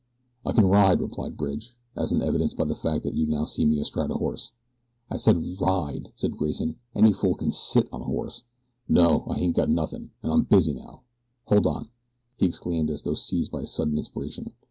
"I 0.43 0.51
can 0.53 0.65
ride," 0.65 0.99
replied 0.99 1.37
Bridge, 1.37 1.77
"as 1.95 2.11
is 2.11 2.19
evidenced 2.23 2.57
by 2.57 2.65
the 2.65 2.73
fact 2.73 3.03
that 3.03 3.13
you 3.13 3.27
now 3.27 3.45
see 3.45 3.65
me 3.65 3.79
astride 3.79 4.09
a 4.09 4.15
horse." 4.15 4.51
"I 5.11 5.17
said 5.17 5.59
RIDE," 5.61 6.11
said 6.15 6.35
Grayson. 6.37 6.77
"Any 6.95 7.13
fool 7.13 7.35
can 7.35 7.51
SIT 7.51 7.87
on 7.91 8.01
a 8.01 8.05
horse. 8.05 8.43
NO, 8.89 9.25
I 9.29 9.35
hain't 9.37 9.57
got 9.57 9.69
nothin', 9.69 10.09
an' 10.23 10.31
I'm 10.31 10.43
busy 10.45 10.73
now. 10.73 11.03
Hold 11.45 11.67
on!" 11.67 11.89
he 12.35 12.47
exclaimed 12.47 12.89
as 12.89 13.03
though 13.03 13.13
seized 13.13 13.51
by 13.51 13.61
a 13.61 13.67
sudden 13.67 13.95
inspiration. 13.95 14.53